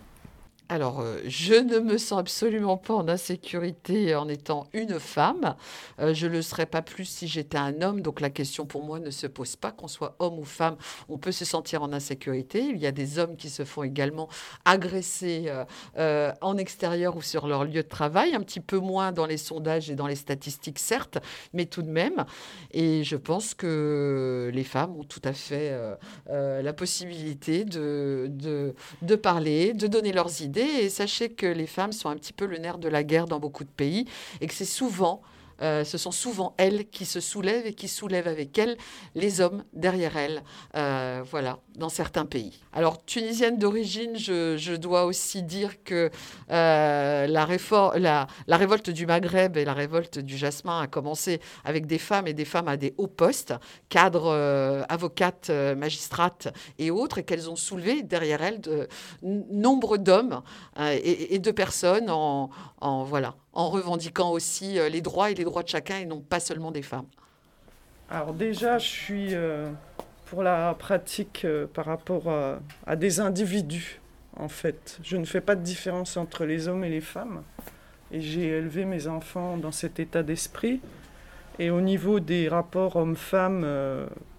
Alors, 0.73 1.01
euh, 1.01 1.19
je 1.27 1.55
ne 1.55 1.81
me 1.81 1.99
sens 1.99 2.21
absolument 2.21 2.77
pas 2.77 2.95
en 2.95 3.09
insécurité 3.09 4.15
en 4.15 4.29
étant 4.29 4.69
une 4.73 5.01
femme. 5.01 5.57
Euh, 5.99 6.15
je 6.15 6.29
ne 6.29 6.35
le 6.35 6.43
serais 6.43 6.65
pas 6.67 6.81
plus 6.81 7.07
si 7.07 7.27
j'étais 7.27 7.59
un 7.59 7.83
homme. 7.83 8.03
Donc, 8.03 8.21
la 8.21 8.31
question 8.31 8.67
pour 8.67 8.85
moi 8.85 9.01
ne 9.01 9.11
se 9.11 9.27
pose 9.27 9.57
pas. 9.57 9.73
Qu'on 9.73 9.89
soit 9.89 10.15
homme 10.21 10.39
ou 10.39 10.45
femme, 10.45 10.77
on 11.09 11.19
peut 11.19 11.33
se 11.33 11.45
sentir 11.45 11.83
en 11.83 11.93
insécurité. 11.93 12.61
Il 12.61 12.77
y 12.77 12.87
a 12.87 12.93
des 12.93 13.19
hommes 13.19 13.35
qui 13.35 13.51
se 13.51 13.65
font 13.65 13.83
également 13.83 14.29
agresser 14.65 15.53
euh, 15.99 16.33
en 16.41 16.57
extérieur 16.57 17.17
ou 17.17 17.23
sur 17.23 17.49
leur 17.49 17.65
lieu 17.65 17.83
de 17.83 17.89
travail. 17.89 18.37
Un 18.37 18.41
petit 18.41 18.61
peu 18.61 18.79
moins 18.79 19.11
dans 19.11 19.27
les 19.27 19.39
sondages 19.39 19.91
et 19.91 19.97
dans 19.97 20.07
les 20.07 20.15
statistiques, 20.15 20.79
certes, 20.79 21.19
mais 21.53 21.67
tout 21.67 21.83
de 21.83 21.91
même. 21.91 22.25
Et 22.71 23.03
je 23.03 23.17
pense 23.17 23.55
que 23.55 24.53
les 24.55 24.63
femmes 24.63 24.97
ont 24.97 25.05
tout 25.05 25.23
à 25.25 25.33
fait 25.33 25.77
la 26.29 26.73
possibilité 26.73 27.65
de, 27.65 28.31
de 29.03 29.17
parler, 29.17 29.75
de 29.75 29.89
donner 29.89 30.13
leurs 30.13 30.43
idées. 30.43 30.60
Et 30.61 30.91
sachez 30.91 31.31
que 31.31 31.47
les 31.47 31.67
femmes 31.67 31.93
sont 31.93 32.11
un 32.11 32.17
petit 32.17 32.35
peu 32.35 32.45
le 32.45 32.59
nerf 32.59 32.77
de 32.77 32.89
la 32.91 33.03
guerre 33.03 33.25
dans 33.25 33.41
beaucoup 33.41 33.65
de 33.65 33.71
pays 33.71 34.05
et 34.43 34.47
que 34.47 34.53
c'est 34.53 34.67
souvent 34.67 35.23
euh, 35.63 35.85
ce 35.85 35.99
sont 35.99 36.11
souvent 36.11 36.55
elles 36.57 36.89
qui 36.89 37.05
se 37.05 37.21
soulèvent 37.21 37.67
et 37.67 37.75
qui 37.75 37.89
soulèvent 37.89 38.29
avec 38.29 38.57
elles 38.59 38.77
les 39.15 39.41
hommes 39.41 39.65
derrière 39.73 40.17
elles, 40.17 40.43
euh, 40.77 41.23
voilà, 41.31 41.59
dans 41.77 41.89
certains 41.89 42.25
pays. 42.25 42.61
Alors, 42.73 43.05
tunisienne 43.05 43.59
d'origine, 43.59 44.17
je, 44.17 44.77
dois 44.77 45.05
aussi 45.05 45.43
dire 45.43 45.83
que 45.85 46.11
euh, 46.51 47.27
la, 47.27 47.47
révolte 48.57 48.91
du 48.91 49.07
Maghreb 49.07 49.57
et 49.57 49.65
la 49.65 49.75
révolte 49.75 50.19
du 50.19 50.37
Jasmin 50.37 50.81
a 50.81 50.87
commencé 50.87 51.41
avec 51.65 51.87
des 51.87 51.99
femmes 51.99 52.27
et 52.27 52.33
des 52.33 52.45
femmes 52.45 52.69
à 52.69 52.77
des 52.77 52.95
hauts 52.97 53.09
postes, 53.09 53.55
cadres, 53.89 54.85
avocates, 54.89 55.51
magistrates 55.51 56.49
et 56.79 56.91
autres, 56.91 57.19
et 57.19 57.25
qu'elles 57.25 57.51
ont 57.51 57.57
soulevé 57.57 58.03
derrière 58.03 58.43
elles 58.43 58.61
de, 58.61 58.89
nombre 59.23 59.97
d'hommes 59.97 60.43
et, 60.79 61.35
et 61.35 61.39
de 61.39 61.51
personnes 61.51 62.09
en, 62.09 62.51
en, 62.81 63.05
voilà, 63.05 63.35
en 63.53 63.69
revendiquant 63.71 64.31
aussi 64.31 64.79
euh, 64.79 64.89
les 64.89 65.01
droits 65.01 65.31
et 65.31 65.35
les 65.35 65.45
droits 65.45 65.63
de 65.63 65.69
chacun 65.69 65.99
et 65.99 66.07
non 66.07 66.21
pas 66.21 66.41
seulement 66.41 66.71
des 66.71 66.83
femmes. 66.83 67.07
Alors 68.09 68.33
déjà, 68.33 68.79
je 68.79 68.89
suis 68.89 69.35
euh, 69.35 69.71
pour 70.27 70.43
la 70.43 70.75
pratique 70.75 71.43
euh, 71.45 71.67
par 71.67 71.87
rapport 71.87 72.31
à, 72.87 72.97
des 72.97 73.21
individus, 73.21 74.01
en 74.37 74.49
fait. 74.49 74.99
Je 75.03 75.17
ne 75.17 75.25
fais 75.25 75.41
pas 75.41 75.55
de 75.55 75.63
différence 75.63 76.17
entre 76.17 76.45
les 76.45 76.69
hommes 76.69 76.85
et 76.85 76.91
les 76.91 77.01
femmes. 77.01 77.43
Et 78.13 78.21
j'ai 78.21 78.49
élevé 78.49 78.85
mes 78.85 79.07
enfants 79.07 79.57
dans 79.57 79.73
cet 79.73 80.01
état 80.01 80.23
d'esprit. 80.23 80.81
Et 81.61 81.71
au 81.71 81.81
niveau 81.81 82.19
des 82.19 82.49
rapports 82.49 82.97
hommes-femmes 82.97 83.67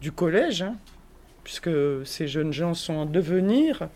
du 0.02 0.12
collège, 0.12 0.64
hein, 0.64 0.76
puisque 1.44 1.70
ces 2.04 2.28
jeunes 2.28 2.52
gens 2.52 2.74
sont 2.74 2.96
en 2.96 3.06
devenir, 3.06 3.88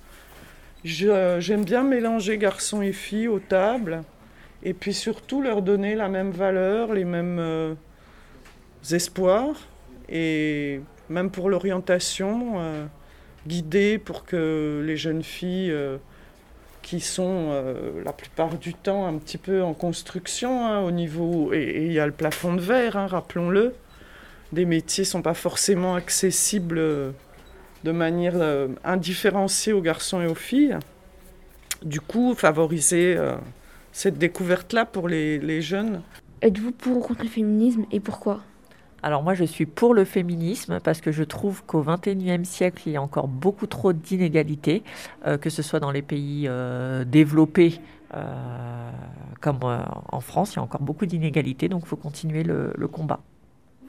j'aime 0.86 1.66
bien 1.66 1.84
mélanger 1.84 2.38
garçons 2.38 2.82
et 2.82 2.94
filles 2.94 3.28
aux 3.28 3.40
tables. 3.40 4.04
Et 4.64 4.74
puis 4.74 4.94
surtout 4.94 5.42
leur 5.42 5.62
donner 5.62 5.96
la 5.96 6.08
même 6.10 6.32
valeur, 6.32 6.94
les 6.94 7.06
mêmes... 7.06 7.40
euh, 7.40 7.76
espoirs 8.92 9.56
et 10.10 10.82
même 11.10 11.32
pour 11.32 11.50
l'orientation, 11.50 12.54
euh, 12.58 12.86
guider 13.48 13.98
pour 13.98 14.26
que 14.26 14.84
les 14.86 14.98
jeunes 14.98 15.24
filles 15.24 15.72
euh, 15.72 15.98
qui 16.82 17.00
sont 17.00 17.50
la 18.04 18.14
plupart 18.14 18.60
du 18.60 18.76
temps 18.76 19.08
un 19.08 19.18
petit 19.18 19.40
peu 19.40 19.64
en 19.64 19.74
construction 19.74 20.68
hein, 20.68 20.82
au 20.82 20.92
niveau 20.92 21.52
et 21.52 21.88
il 21.88 21.92
y 21.92 22.00
a 22.00 22.06
le 22.06 22.12
plafond 22.12 22.54
de 22.54 22.62
verre, 22.62 22.96
hein, 22.96 23.08
rappelons-le. 23.08 23.74
Des 24.52 24.66
métiers 24.66 25.04
sont 25.04 25.24
pas 25.24 25.34
forcément 25.34 25.96
accessibles 25.96 26.80
de 26.80 27.92
manière 27.92 28.36
indifférenciée 28.84 29.74
aux 29.74 29.82
garçons 29.82 30.22
et 30.22 30.28
aux 30.28 30.36
filles. 30.36 30.78
Du 31.82 32.02
coup, 32.02 32.36
favoriser 32.36 33.18
cette 33.96 34.18
découverte-là 34.18 34.86
pour 34.86 35.08
les, 35.08 35.40
les 35.40 35.62
jeunes? 35.62 36.02
Êtes-vous 36.42 36.74
pour 36.74 36.98
ou 36.98 37.00
contre 37.00 37.24
le 37.24 37.30
féminisme 37.30 37.86
et 37.94 38.02
pourquoi? 38.02 38.42
Alors 39.02 39.24
moi, 39.24 39.36
je 39.36 39.46
suis 39.46 39.66
pour 39.66 39.94
le 39.94 40.04
féminisme 40.04 40.80
parce 40.84 41.00
que 41.00 41.14
je 41.14 41.24
trouve 41.24 41.64
qu'au 41.64 41.82
XXIe 41.82 42.44
siècle, 42.44 42.84
il 42.88 42.92
y 42.92 42.98
a 42.98 43.02
encore 43.02 43.30
beaucoup 43.30 43.68
trop 43.68 43.94
d'inégalités, 43.94 44.84
euh, 45.26 45.38
que 45.38 45.50
ce 45.50 45.62
soit 45.62 45.80
dans 45.80 45.92
les 45.92 46.02
pays 46.02 46.46
euh, 46.50 47.06
développés 47.06 47.80
euh, 48.14 48.92
comme 49.40 49.60
euh, 49.64 49.80
en 50.12 50.20
France, 50.20 50.54
il 50.54 50.56
y 50.58 50.60
a 50.60 50.64
encore 50.64 50.82
beaucoup 50.82 51.06
d'inégalités, 51.06 51.70
donc 51.70 51.84
il 51.86 51.88
faut 51.88 51.96
continuer 51.96 52.44
le, 52.44 52.74
le 52.76 52.88
combat. 52.90 53.22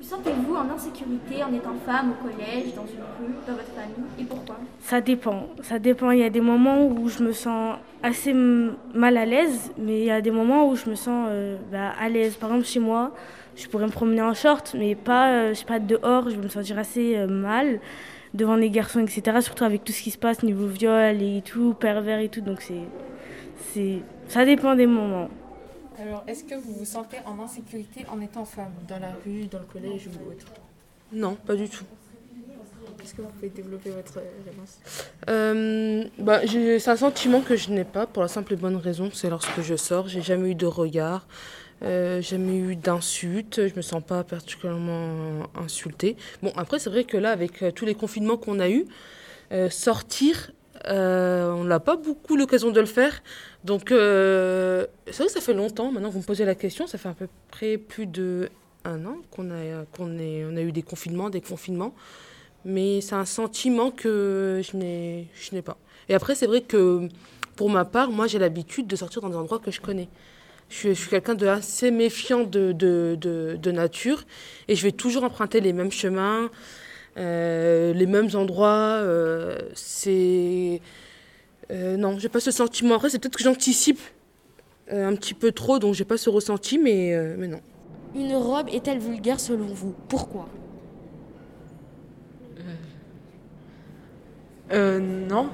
Vous 0.07 0.15
sentez-vous 0.15 0.55
en 0.55 0.71
insécurité 0.71 1.43
en 1.43 1.53
étant 1.53 1.75
femme 1.85 2.13
au 2.13 2.23
collège, 2.23 2.73
dans 2.77 2.87
une 2.87 3.03
rue, 3.19 3.35
dans 3.45 3.55
votre 3.55 3.73
famille 3.73 4.07
Et 4.21 4.23
pourquoi? 4.23 4.55
Ça 4.79 5.01
dépend. 5.01 5.49
Ça 5.63 5.81
dépend. 5.81 6.13
Il 6.13 6.21
y 6.21 6.23
a 6.23 6.31
des 6.31 6.41
moments 6.41 6.87
où 6.87 7.09
je 7.09 7.25
me 7.25 7.33
sens 7.33 7.77
assez 8.05 8.33
mal 8.33 9.17
à 9.17 9.27
l'aise, 9.27 9.73
mais 9.77 9.99
il 9.99 10.05
y 10.05 10.13
a 10.13 10.21
des 10.21 10.31
moments 10.31 10.69
où 10.69 10.77
je 10.77 10.89
me 10.89 10.95
sens 10.95 11.27
euh, 11.29 11.57
bah, 11.73 11.91
à 12.01 12.09
l'aise. 12.09 12.37
Par 12.37 12.51
exemple, 12.51 12.69
chez 12.69 12.79
moi, 12.79 13.15
je 13.57 13.67
pourrais 13.67 13.87
me 13.87 13.91
promener 13.91 14.23
en 14.23 14.33
short, 14.33 14.77
mais 14.79 14.95
pas, 14.95 15.31
euh, 15.31 15.49
je 15.49 15.55
sais 15.55 15.65
pas, 15.65 15.81
dehors. 15.81 16.31
Je 16.31 16.37
vais 16.37 16.45
me 16.45 16.49
sentir 16.49 16.79
assez 16.79 17.17
euh, 17.17 17.27
mal 17.27 17.81
devant 18.33 18.55
les 18.55 18.71
garçons, 18.71 19.01
etc. 19.01 19.39
Surtout 19.41 19.65
avec 19.65 19.83
tout 19.83 19.93
ce 19.93 20.03
qui 20.03 20.13
se 20.13 20.19
passe 20.19 20.45
niveau 20.45 20.69
viol 20.69 21.21
et 21.21 21.43
tout, 21.45 21.75
pervers 21.75 22.21
et 22.21 22.29
tout. 22.29 22.43
Donc 22.43 22.61
c'est, 22.61 22.85
c'est, 23.73 24.03
ça 24.29 24.45
dépend 24.45 24.77
des 24.77 24.87
moments. 24.87 25.31
Alors, 25.99 26.25
est-ce 26.26 26.45
que 26.45 26.55
vous 26.55 26.73
vous 26.75 26.85
sentez 26.85 27.19
en 27.25 27.38
insécurité 27.43 28.05
en 28.11 28.21
étant 28.21 28.45
femme, 28.45 28.73
dans 28.88 28.99
la 28.99 29.12
rue, 29.25 29.47
dans 29.47 29.59
le 29.61 29.65
collège 29.65 30.09
ou 30.09 30.31
autre? 30.31 30.47
Non, 31.12 31.37
pas 31.37 31.55
du 31.55 31.69
tout. 31.69 31.85
Est-ce 33.03 33.15
que 33.15 33.23
vous 33.23 33.29
pouvez 33.29 33.49
développer 33.49 33.91
votre 33.91 34.19
réponse? 34.45 34.79
Euh, 35.31 36.05
bah, 36.19 36.45
j'ai- 36.45 36.79
c'est 36.81 36.91
un 36.91 36.97
sentiment 36.97 37.41
que 37.41 37.57
je 37.57 37.71
n'ai 37.71 37.85
pas 37.85 38.07
pour 38.07 38.23
la 38.23 38.29
simple 38.29 38.53
et 38.55 38.57
bonne 38.57 38.76
raison, 38.76 39.11
c'est 39.12 39.31
lorsque 39.31 39.61
je 39.62 39.76
sors, 39.76 40.09
j'ai 40.09 40.23
jamais 40.23 40.50
eu 40.50 40.55
de 40.55 40.67
regard, 40.67 41.26
euh, 41.83 42.21
jamais 42.21 42.57
eu 42.59 42.76
d'insultes, 42.76 43.69
je 43.69 43.75
me 43.76 43.83
sens 43.83 44.03
pas 44.03 44.25
particulièrement 44.25 45.45
insultée. 45.55 46.17
Bon, 46.43 46.53
après 46.57 46.79
c'est 46.79 46.91
vrai 46.91 47.05
que 47.05 47.17
là, 47.17 47.31
avec 47.31 47.62
euh, 47.62 47.71
tous 47.71 47.87
les 47.87 47.95
confinements 47.95 48.37
qu'on 48.37 48.59
a 48.59 48.69
eu, 48.69 48.87
euh, 49.53 49.71
sortir, 49.71 50.50
euh, 50.88 51.50
on 51.50 51.64
n'a 51.64 51.81
pas 51.81 51.97
beaucoup 51.97 52.37
l'occasion 52.37 52.71
de 52.71 52.81
le 52.81 52.87
faire. 52.87 53.23
Donc 53.64 53.93
euh, 53.93 54.87
c'est 55.07 55.19
vrai 55.19 55.26
que 55.26 55.33
ça 55.33 55.40
fait 55.40 55.55
longtemps. 55.55 55.93
Maintenant 55.93 56.09
que 56.09 56.14
vous 56.14 56.21
me 56.21 56.25
posez 56.25 56.45
la 56.45 56.55
question, 56.55 56.87
ça 56.87 56.99
fait 56.99 57.09
à 57.09 57.14
peu 57.14 57.28
près 57.50 57.78
plus 57.78 58.07
de 58.07 58.49
un 58.85 59.05
an 59.05 59.16
qu'on 59.33 59.50
a 59.50 59.57
a 59.57 60.61
eu 60.62 60.73
des 60.73 60.83
confinements, 60.83 61.28
des 61.31 61.40
confinements 61.40 61.95
mais 62.66 63.00
c'est 63.00 63.14
un 63.14 63.25
sentiment 63.25 63.90
que 63.90 64.61
je 64.62 64.76
n'ai, 64.76 65.62
pas. 65.62 65.78
Et 66.09 66.14
après, 66.14 66.35
c'est 66.35 66.47
vrai 66.47 66.61
que 66.61 67.09
pour 67.55 67.71
ma 67.71 67.85
part, 67.85 68.11
moi, 68.11 68.26
j'ai 68.26 68.40
l'habitude 68.40 68.88
de 68.88 68.97
sortir 68.97 69.23
dans 69.23 69.31
des 69.31 69.37
endroits 69.37 69.61
que 69.61 69.71
je 69.71 69.81
connais. 69.81 70.09
Je 70.69 70.93
suis, 70.93 71.09
quelqu'un 71.09 71.37
de 71.37 71.47
assez 71.47 71.93
méfiant 71.93 72.43
de, 72.43 72.73
de, 72.73 73.16
de 73.16 73.71
nature 73.71 74.25
et 74.66 74.75
je 74.75 74.83
vais 74.83 74.90
toujours 74.90 75.23
emprunter 75.23 75.61
les 75.61 75.73
mêmes 75.73 75.93
chemins, 75.93 76.50
euh, 77.17 77.93
les 77.93 78.07
mêmes 78.07 78.29
endroits. 78.35 78.99
euh, 79.03 79.59
c'est. 79.75 80.81
Euh, 81.73 81.97
non, 81.97 82.19
j'ai 82.19 82.29
pas 82.29 82.41
ce 82.41 82.51
sentiment. 82.51 82.95
Après, 82.97 83.11
c'est 83.11 83.19
peut-être 83.19 83.37
que 83.37 83.43
j'anticipe 83.43 84.01
euh, 84.93 85.09
un 85.09 85.17
petit 85.17 85.35
peu 85.35 85.51
trop, 85.53 85.79
donc 85.79 85.95
j'ai 85.95 86.05
pas 86.05 86.17
ce 86.17 86.31
ressenti, 86.31 86.79
mais, 86.79 87.15
euh, 87.15 87.35
mais 87.39 87.49
non. 87.49 87.61
Une 88.15 88.35
robe 88.35 88.69
est-elle 88.73 88.99
vulgaire 88.99 89.41
selon 89.41 89.67
vous? 89.67 89.95
Pourquoi? 90.09 90.49
Euh, 94.73 94.99
non, 94.99 95.49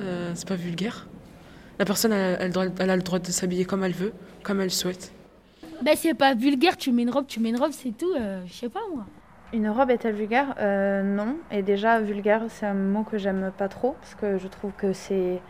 euh, 0.00 0.32
c'est 0.34 0.48
pas 0.48 0.56
vulgaire. 0.56 1.06
La 1.78 1.84
personne, 1.84 2.12
elle, 2.12 2.36
elle 2.40 2.52
doit- 2.52 2.66
elle 2.78 2.90
a 2.90 2.96
le 2.96 3.02
droit 3.02 3.18
de 3.18 3.30
s'habiller 3.30 3.64
comme 3.64 3.84
elle 3.84 3.92
veut, 3.92 4.12
comme 4.42 4.60
elle 4.60 4.70
souhaite. 4.72 5.12
Ben, 5.82 5.94
c'est 5.96 6.14
pas 6.14 6.34
vulgaire, 6.34 6.76
tu 6.76 6.90
mets 6.90 7.02
une 7.02 7.10
robe, 7.10 7.26
tu 7.28 7.38
mets 7.38 7.50
une 7.50 7.58
robe, 7.58 7.72
c'est 7.72 7.96
tout. 7.96 8.12
euh, 8.18 8.40
je 8.46 8.52
sais 8.52 8.68
pas 8.68 8.80
moi. 8.94 9.06
Une 9.52 9.68
robe 9.68 9.90
est-elle 9.90 10.14
vulgaire? 10.14 10.54
Euh, 10.58 11.02
Non. 11.02 11.36
Et 11.50 11.62
déjà, 11.62 12.00
vulgaire, 12.00 12.42
c'est 12.48 12.66
un 12.66 12.74
mot 12.74 13.04
que 13.04 13.16
j'aime 13.16 13.52
pas 13.56 13.68
trop, 13.68 13.96
parce 14.00 14.14
que 14.14 14.38
je 14.38 14.48
trouve 14.48 14.72
que 14.72 14.92
c'est 14.92 15.40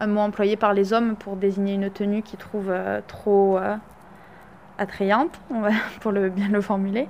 un 0.00 0.06
mot 0.06 0.20
employé 0.20 0.56
par 0.56 0.72
les 0.72 0.92
hommes 0.92 1.16
pour 1.16 1.36
désigner 1.36 1.74
une 1.74 1.90
tenue 1.90 2.22
qu'ils 2.22 2.38
trouvent 2.38 2.70
euh, 2.70 3.00
trop 3.06 3.58
euh, 3.58 3.76
attrayante, 4.78 5.38
pour 6.00 6.12
le, 6.12 6.30
bien 6.30 6.48
le 6.48 6.60
formuler. 6.62 7.08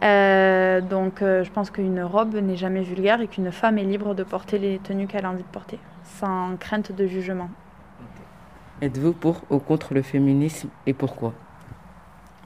Donc, 0.00 1.20
je 1.20 1.50
pense 1.50 1.70
qu'une 1.70 2.02
robe 2.02 2.34
n'est 2.34 2.56
jamais 2.56 2.82
vulgaire 2.82 3.20
et 3.20 3.28
qu'une 3.28 3.52
femme 3.52 3.78
est 3.78 3.84
libre 3.84 4.14
de 4.14 4.22
porter 4.22 4.58
les 4.58 4.78
tenues 4.78 5.06
qu'elle 5.06 5.24
a 5.24 5.30
envie 5.30 5.42
de 5.42 5.48
porter, 5.48 5.78
sans 6.02 6.56
crainte 6.58 6.92
de 6.92 7.06
jugement. 7.06 7.48
Êtes-vous 8.82 9.12
pour 9.14 9.42
ou 9.50 9.58
contre 9.60 9.94
le 9.94 10.02
féminisme 10.02 10.68
et 10.86 10.92
pourquoi? 10.92 11.32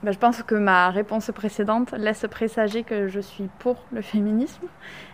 Ben, 0.04 0.12
je 0.12 0.18
pense 0.18 0.42
que 0.44 0.54
ma 0.54 0.90
réponse 0.90 1.30
précédente 1.34 1.92
laisse 1.92 2.24
présager 2.30 2.84
que 2.84 3.08
je 3.08 3.18
suis 3.18 3.48
pour 3.58 3.82
le 3.90 4.00
féminisme 4.00 4.66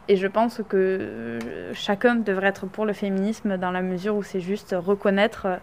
et 0.08 0.16
je 0.16 0.26
pense 0.26 0.60
que 0.68 0.76
euh, 0.76 1.38
chacun 1.72 2.16
devrait 2.16 2.48
être 2.48 2.66
pour 2.66 2.84
le 2.84 2.92
féminisme 2.92 3.56
dans 3.56 3.70
la 3.70 3.80
mesure 3.80 4.14
où 4.14 4.22
c'est 4.22 4.40
juste 4.40 4.76
reconnaître 4.78 5.46
euh, 5.46 5.56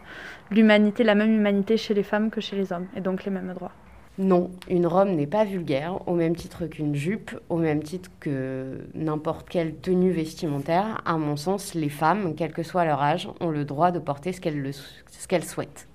l'humanité, 0.49 1.03
la 1.03 1.13
même 1.13 1.31
humanité 1.35 1.77
chez 1.77 1.93
les 1.93 2.01
femmes 2.01 2.31
que 2.31 2.41
chez 2.41 2.55
les 2.55 2.73
hommes 2.73 2.87
et 2.95 3.01
donc 3.01 3.23
les 3.23 3.29
mêmes 3.31 3.53
droits. 3.53 3.73
Non, 4.17 4.49
une 4.67 4.87
robe 4.87 5.09
n'est 5.09 5.27
pas 5.27 5.45
vulgaire, 5.45 6.05
au 6.07 6.15
même 6.15 6.35
titre 6.35 6.65
qu'une 6.65 6.95
jupe, 6.95 7.31
au 7.49 7.57
même 7.57 7.81
titre 7.81 8.09
que 8.19 8.79
n'importe 8.93 9.47
quelle 9.47 9.75
tenue 9.75 10.11
vestimentaire. 10.11 11.01
À 11.05 11.17
mon 11.17 11.37
sens, 11.37 11.75
les 11.75 11.89
femmes, 11.89 12.33
quel 12.35 12.51
que 12.51 12.61
soit 12.61 12.85
leur 12.85 13.01
âge, 13.01 13.29
ont 13.39 13.49
le 13.51 13.63
droit 13.65 13.91
de 13.91 13.99
porter 13.99 14.33
ce 14.33 14.41
qu'elles 14.41 14.61
le- 14.61 14.73
ce 14.73 15.27
qu'elles 15.29 15.45
souhaitent. 15.45 15.87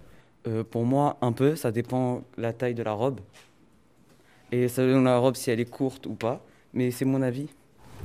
Euh, 0.47 0.63
pour 0.65 0.85
moi, 0.85 1.17
un 1.21 1.33
peu, 1.33 1.57
ça 1.57 1.71
dépend 1.73 2.23
de 2.37 2.43
la 2.43 2.53
taille 2.53 2.75
de 2.75 2.83
la 2.83 2.93
robe. 2.93 3.21
Et 4.53 4.69
selon 4.69 5.03
la 5.03 5.19
robe, 5.19 5.35
si 5.35 5.51
elle 5.51 5.61
est 5.61 5.71
courte 5.71 6.07
ou 6.07 6.15
pas. 6.15 6.45
Mais 6.73 6.91
c'est 6.91 7.05
mon 7.05 7.23
avis. 7.23 7.49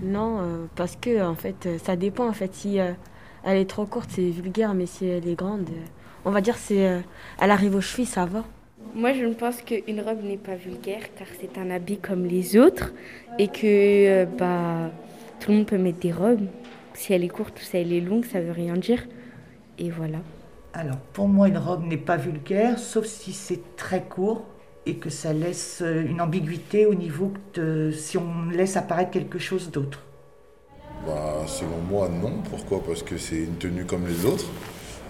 Non, 0.01 0.39
euh, 0.39 0.65
parce 0.75 0.95
que 0.95 1.21
en 1.23 1.35
fait, 1.35 1.65
euh, 1.65 1.77
ça 1.77 1.95
dépend. 1.95 2.27
En 2.27 2.33
fait, 2.33 2.53
si 2.53 2.79
euh, 2.79 2.93
elle 3.43 3.57
est 3.57 3.69
trop 3.69 3.85
courte, 3.85 4.09
c'est 4.11 4.29
vulgaire, 4.29 4.73
mais 4.73 4.85
si 4.85 5.05
elle 5.05 5.27
est 5.27 5.35
grande, 5.35 5.69
euh, 5.69 5.85
on 6.25 6.31
va 6.31 6.41
dire 6.41 6.57
c'est, 6.57 6.87
euh, 6.87 6.99
elle 7.39 7.51
arrive 7.51 7.75
aux 7.75 7.81
chevilles, 7.81 8.05
ça 8.05 8.25
va. 8.25 8.43
Moi, 8.95 9.13
je 9.13 9.25
ne 9.25 9.33
pense 9.33 9.61
qu'une 9.61 10.01
robe 10.01 10.23
n'est 10.23 10.37
pas 10.37 10.55
vulgaire 10.55 11.13
car 11.15 11.27
c'est 11.39 11.57
un 11.57 11.69
habit 11.69 11.97
comme 11.97 12.25
les 12.25 12.57
autres 12.57 12.93
et 13.39 13.47
que 13.47 13.61
euh, 13.63 14.25
bah, 14.25 14.91
tout 15.39 15.51
le 15.51 15.57
monde 15.57 15.67
peut 15.67 15.77
mettre 15.77 15.99
des 15.99 16.11
robes. 16.11 16.47
Si 16.93 17.13
elle 17.13 17.23
est 17.23 17.29
courte 17.29 17.59
ou 17.59 17.63
si 17.63 17.77
elle 17.77 17.93
est 17.93 18.01
longue, 18.01 18.25
ça 18.25 18.41
veut 18.41 18.51
rien 18.51 18.75
dire. 18.75 19.05
Et 19.79 19.89
voilà. 19.89 20.19
Alors, 20.73 20.97
pour 21.13 21.27
moi, 21.27 21.47
une 21.47 21.57
robe 21.57 21.85
n'est 21.85 21.97
pas 21.97 22.17
vulgaire, 22.17 22.79
sauf 22.79 23.05
si 23.05 23.33
c'est 23.33 23.75
très 23.75 24.03
court 24.03 24.45
et 24.85 24.95
que 24.95 25.09
ça 25.09 25.33
laisse 25.33 25.83
une 25.85 26.21
ambiguïté 26.21 26.85
au 26.85 26.95
niveau 26.95 27.31
de 27.53 27.91
si 27.91 28.17
on 28.17 28.49
laisse 28.51 28.77
apparaître 28.77 29.11
quelque 29.11 29.37
chose 29.37 29.69
d'autre 29.69 29.99
bah, 31.05 31.43
Selon 31.45 31.77
moi, 31.89 32.09
non. 32.09 32.41
Pourquoi? 32.49 32.81
Parce 32.83 33.03
que 33.03 33.17
c'est 33.17 33.37
une 33.37 33.57
tenue 33.57 33.85
comme 33.85 34.07
les 34.07 34.25
autres. 34.25 34.47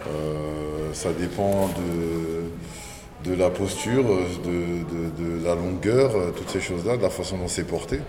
Euh, 0.08 0.94
ça 0.94 1.14
dépend 1.14 1.70
de, 3.26 3.34
la 3.36 3.50
posture, 3.50 4.04
de, 4.44 5.46
la 5.46 5.56
longueur, 5.56 6.34
toutes 6.36 6.50
ces 6.50 6.60
choses-là, 6.60 6.98
de 6.98 7.04
la 7.04 7.10
façon 7.10 7.38
dont 7.38 7.48
c'est 7.48 7.66
porté. 7.66 8.00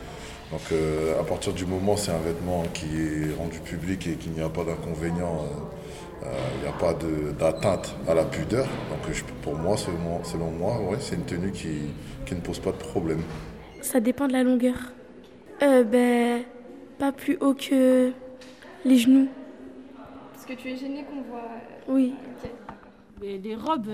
Donc 0.51 0.61
euh, 0.73 1.19
à 1.19 1.25
partir 1.25 1.55
du 1.55 1.65
moment 1.65 1.95
où 1.95 1.97
c'est 1.97 2.11
un 2.11 2.19
vêtement 2.19 2.65
qui 2.75 2.85
est 2.85 3.35
rendu 3.39 3.59
public 3.61 4.07
et 4.07 4.15
qu'il 4.17 4.33
n'y 4.33 4.43
a 4.43 4.51
pas 4.51 4.65
d'inconvénient, 4.65 5.35
euh, 5.41 5.82
il 6.55 6.63
n'y 6.63 6.69
a 6.69 6.73
pas 6.73 6.95
d'atteinte 7.39 7.95
à 8.09 8.15
la 8.15 8.25
pudeur. 8.25 8.67
Donc 8.67 9.25
pour 9.43 9.57
moi, 9.57 9.77
selon, 9.77 10.23
selon 10.25 10.51
moi, 10.51 10.81
ouais, 10.81 10.97
c'est 11.01 11.17
une 11.17 11.25
tenue 11.25 11.53
qui, 11.53 11.91
qui, 12.27 12.35
ne 12.35 12.41
pose 12.41 12.59
pas 12.59 12.73
de 12.73 12.77
problème. 12.77 13.23
Ça 13.81 14.01
dépend 14.01 14.29
de 14.29 14.33
la 14.33 14.43
longueur. 14.43 14.77
Euh, 15.63 15.85
ben, 15.85 16.43
pas 16.99 17.13
plus 17.13 17.37
haut 17.41 17.55
que 17.55 18.13
les 18.85 18.99
genoux. 18.99 19.29
Parce 20.33 20.47
que 20.47 20.55
tu 20.55 20.71
es 20.71 20.77
gênée 20.77 21.05
qu'on 21.05 21.23
voit. 21.23 21.49
Oui. 21.89 22.15
Mais 23.21 23.39
les 23.39 23.55
robes. 23.55 23.89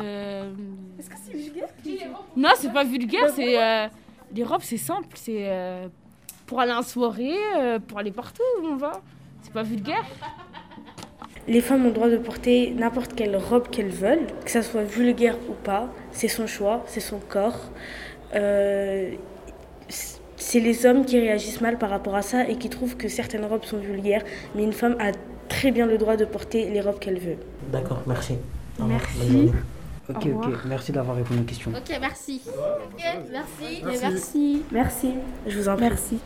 Est-ce 0.98 1.10
que 1.10 1.16
c'est 1.22 1.32
vulgaire? 1.32 1.68
Non, 2.36 2.50
c'est 2.56 2.72
pas 2.72 2.84
vulgaire, 2.84 3.30
c'est. 3.34 3.90
les 4.34 4.44
robes, 4.44 4.62
c'est 4.62 4.76
simple, 4.76 5.08
c'est 5.14 5.50
pour 6.46 6.60
aller 6.60 6.72
en 6.72 6.82
soirée, 6.82 7.36
pour 7.86 7.98
aller 7.98 8.12
partout 8.12 8.42
où 8.62 8.66
on 8.66 8.76
va. 8.76 9.02
C'est 9.42 9.52
pas 9.52 9.62
vulgaire. 9.62 10.04
Les 11.48 11.60
femmes 11.60 11.84
ont 11.86 11.88
le 11.88 11.94
droit 11.94 12.10
de 12.10 12.18
porter 12.18 12.74
n'importe 12.76 13.14
quelle 13.14 13.36
robe 13.36 13.68
qu'elles 13.68 13.88
veulent, 13.88 14.26
que 14.44 14.50
ça 14.50 14.62
soit 14.62 14.82
vulgaire 14.82 15.36
ou 15.48 15.54
pas. 15.54 15.88
C'est 16.12 16.28
son 16.28 16.46
choix, 16.46 16.84
c'est 16.86 17.00
son 17.00 17.18
corps. 17.18 17.70
Euh, 18.34 19.12
c'est 20.36 20.60
les 20.60 20.86
hommes 20.86 21.04
qui 21.04 21.18
réagissent 21.18 21.60
mal 21.60 21.78
par 21.78 21.90
rapport 21.90 22.14
à 22.14 22.22
ça 22.22 22.48
et 22.48 22.56
qui 22.56 22.68
trouvent 22.68 22.96
que 22.96 23.08
certaines 23.08 23.44
robes 23.44 23.64
sont 23.64 23.78
vulgaires. 23.78 24.22
Mais 24.54 24.62
une 24.62 24.72
femme 24.72 24.96
a 25.00 25.12
très 25.48 25.70
bien 25.70 25.86
le 25.86 25.98
droit 25.98 26.16
de 26.16 26.24
porter 26.24 26.70
les 26.70 26.80
robes 26.80 26.98
qu'elle 26.98 27.18
veut. 27.18 27.36
D'accord, 27.72 28.02
merci. 28.06 28.34
Merci. 28.78 29.50
Ok, 30.08 30.26
ok, 30.34 30.54
merci 30.66 30.92
d'avoir 30.92 31.16
répondu 31.16 31.40
aux 31.40 31.44
questions. 31.44 31.70
Ok, 31.70 31.96
merci. 32.00 32.40
merci. 33.30 33.82
Merci. 33.84 34.02
merci. 34.02 34.62
Merci. 34.70 35.14
Je 35.46 35.58
vous 35.58 35.68
en 35.68 35.76
prie. 35.76 35.84
Merci. 35.84 36.18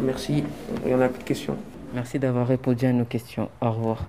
Merci. 0.00 0.44
Il 0.84 0.90
y 0.90 0.94
en 0.94 1.00
a 1.00 1.08
plus 1.08 1.18
de 1.18 1.24
questions? 1.24 1.56
Merci 1.94 2.18
d'avoir 2.18 2.46
répondu 2.46 2.86
à 2.86 2.92
nos 2.92 3.04
questions. 3.04 3.50
Au 3.60 3.70
revoir. 3.70 4.08